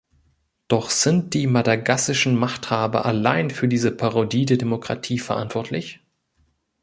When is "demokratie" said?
4.57-5.19